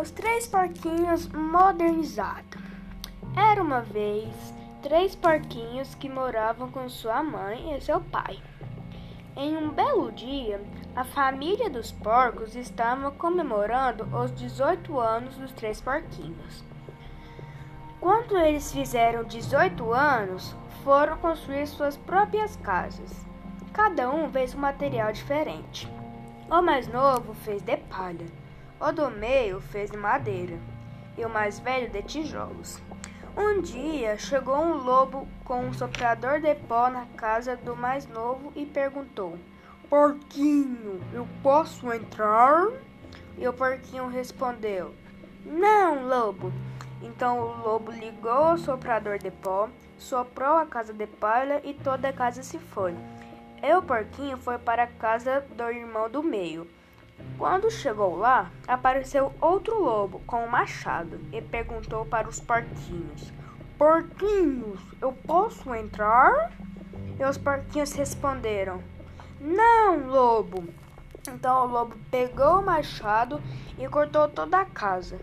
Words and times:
Os 0.00 0.10
três 0.10 0.48
porquinhos 0.48 1.28
modernizados. 1.28 2.60
Era 3.36 3.62
uma 3.62 3.80
vez 3.80 4.34
três 4.82 5.14
porquinhos 5.14 5.94
que 5.94 6.08
moravam 6.08 6.68
com 6.68 6.88
sua 6.88 7.22
mãe 7.22 7.76
e 7.76 7.80
seu 7.80 8.00
pai. 8.00 8.42
Em 9.36 9.56
um 9.56 9.70
belo 9.70 10.10
dia, 10.10 10.60
a 10.96 11.04
família 11.04 11.70
dos 11.70 11.92
porcos 11.92 12.56
estava 12.56 13.12
comemorando 13.12 14.04
os 14.16 14.34
18 14.34 14.98
anos 14.98 15.36
dos 15.36 15.52
três 15.52 15.80
porquinhos. 15.80 16.64
Quando 18.00 18.36
eles 18.36 18.72
fizeram 18.72 19.22
18 19.22 19.92
anos, 19.92 20.56
foram 20.82 21.16
construir 21.18 21.68
suas 21.68 21.96
próprias 21.96 22.56
casas. 22.56 23.24
Cada 23.72 24.10
um 24.10 24.28
fez 24.28 24.56
um 24.56 24.58
material 24.58 25.12
diferente. 25.12 25.88
O 26.50 26.60
mais 26.60 26.88
novo 26.88 27.32
fez 27.32 27.62
de 27.62 27.76
palha 27.76 28.43
o 28.86 28.92
do 28.92 29.10
meio 29.10 29.62
fez 29.62 29.90
de 29.90 29.96
madeira 29.96 30.58
e 31.16 31.24
o 31.24 31.28
mais 31.30 31.58
velho 31.58 31.88
de 31.88 32.02
tijolos. 32.02 32.82
Um 33.34 33.62
dia 33.62 34.18
chegou 34.18 34.58
um 34.58 34.74
lobo 34.74 35.26
com 35.42 35.64
um 35.64 35.72
soprador 35.72 36.38
de 36.38 36.54
pó 36.54 36.90
na 36.90 37.06
casa 37.16 37.56
do 37.56 37.74
mais 37.74 38.06
novo 38.06 38.52
e 38.54 38.66
perguntou: 38.66 39.38
Porquinho, 39.88 41.00
eu 41.14 41.26
posso 41.42 41.90
entrar? 41.94 42.68
E 43.38 43.48
o 43.48 43.54
porquinho 43.54 44.06
respondeu: 44.06 44.94
Não, 45.46 46.06
lobo. 46.06 46.52
Então 47.00 47.40
o 47.40 47.56
lobo 47.62 47.90
ligou 47.90 48.52
o 48.52 48.58
soprador 48.58 49.16
de 49.18 49.30
pó, 49.30 49.70
soprou 49.96 50.58
a 50.58 50.66
casa 50.66 50.92
de 50.92 51.06
palha 51.06 51.58
e 51.64 51.72
toda 51.72 52.10
a 52.10 52.12
casa 52.12 52.42
se 52.42 52.58
foi. 52.58 52.94
E 53.62 53.74
o 53.74 53.80
porquinho 53.80 54.36
foi 54.36 54.58
para 54.58 54.82
a 54.82 54.86
casa 54.86 55.40
do 55.56 55.70
irmão 55.70 56.10
do 56.10 56.22
meio. 56.22 56.68
Quando 57.36 57.70
chegou 57.70 58.16
lá, 58.16 58.50
apareceu 58.66 59.32
outro 59.40 59.82
lobo 59.82 60.20
com 60.20 60.44
um 60.44 60.48
machado 60.48 61.20
e 61.32 61.42
perguntou 61.42 62.06
para 62.06 62.28
os 62.28 62.40
porquinhos: 62.40 63.32
Porquinhos, 63.76 64.80
eu 65.00 65.12
posso 65.12 65.74
entrar? 65.74 66.52
E 67.18 67.24
os 67.24 67.36
porquinhos 67.36 67.92
responderam: 67.92 68.82
Não, 69.40 70.06
lobo. 70.06 70.64
Então 71.28 71.64
o 71.64 71.70
lobo 71.70 71.96
pegou 72.10 72.60
o 72.60 72.64
machado 72.64 73.42
e 73.78 73.88
cortou 73.88 74.28
toda 74.28 74.60
a 74.60 74.64
casa. 74.64 75.18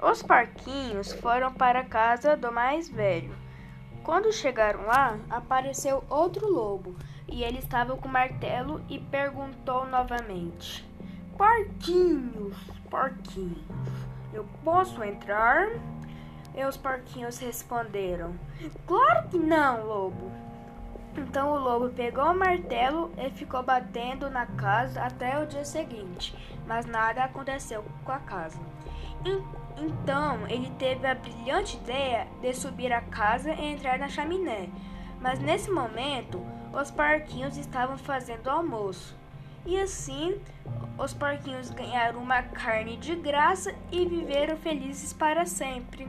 Os 0.00 0.22
porquinhos 0.22 1.12
foram 1.12 1.52
para 1.52 1.80
a 1.80 1.84
casa 1.84 2.36
do 2.36 2.50
mais 2.50 2.88
velho. 2.88 3.34
Quando 4.02 4.32
chegaram 4.32 4.84
lá, 4.86 5.16
apareceu 5.30 6.02
outro 6.08 6.50
lobo 6.50 6.96
e 7.28 7.44
ele 7.44 7.58
estava 7.58 7.96
com 7.96 8.08
o 8.08 8.12
martelo 8.12 8.82
e 8.88 8.98
perguntou 8.98 9.86
novamente: 9.86 10.84
Porquinhos, 11.42 12.56
porquinhos, 12.88 13.58
eu 14.32 14.46
posso 14.62 15.02
entrar? 15.02 15.70
E 16.54 16.64
os 16.64 16.76
porquinhos 16.76 17.36
responderam: 17.40 18.36
Claro 18.86 19.28
que 19.28 19.38
não, 19.40 19.84
lobo. 19.84 20.30
Então 21.16 21.50
o 21.50 21.58
lobo 21.58 21.88
pegou 21.88 22.26
o 22.26 22.38
martelo 22.38 23.10
e 23.18 23.28
ficou 23.30 23.60
batendo 23.60 24.30
na 24.30 24.46
casa 24.46 25.02
até 25.02 25.42
o 25.42 25.46
dia 25.48 25.64
seguinte, 25.64 26.32
mas 26.64 26.86
nada 26.86 27.24
aconteceu 27.24 27.84
com 28.04 28.12
a 28.12 28.20
casa. 28.20 28.60
Então 29.76 30.46
ele 30.46 30.70
teve 30.78 31.04
a 31.08 31.16
brilhante 31.16 31.76
ideia 31.76 32.28
de 32.40 32.54
subir 32.54 32.92
a 32.92 33.00
casa 33.00 33.52
e 33.52 33.72
entrar 33.72 33.98
na 33.98 34.08
chaminé. 34.08 34.68
Mas 35.20 35.40
nesse 35.40 35.72
momento, 35.72 36.40
os 36.72 36.92
porquinhos 36.92 37.56
estavam 37.56 37.98
fazendo 37.98 38.48
almoço. 38.48 39.20
E 39.64 39.78
assim, 39.80 40.40
os 40.98 41.14
porquinhos 41.14 41.70
ganharam 41.70 42.20
uma 42.20 42.42
carne 42.42 42.96
de 42.96 43.14
graça 43.14 43.74
e 43.90 44.04
viveram 44.04 44.56
felizes 44.56 45.12
para 45.12 45.46
sempre. 45.46 46.08